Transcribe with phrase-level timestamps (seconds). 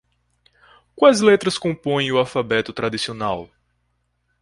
[0.95, 3.47] Quais letras compõem o alfabeto tradicional?